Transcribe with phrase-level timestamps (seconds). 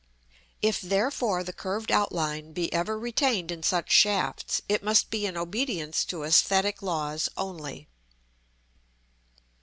[0.63, 5.37] If, therefore, the curved outline be ever retained in such shafts, it must be in
[5.37, 7.87] obedience to æsthetic laws only.